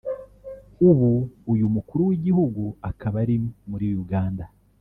ubu 0.89 1.11
uyu 1.51 1.67
Mukuru 1.75 2.01
w’Igihugu 2.09 2.63
akaba 2.89 3.15
ari 3.23 3.35
muri 3.69 3.87
Uganda 4.03 4.43